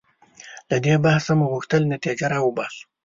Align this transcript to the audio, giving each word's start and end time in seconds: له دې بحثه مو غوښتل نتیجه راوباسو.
له 0.69 0.77
دې 0.85 0.95
بحثه 1.05 1.33
مو 1.37 1.45
غوښتل 1.53 1.81
نتیجه 1.93 2.25
راوباسو. 2.33 2.83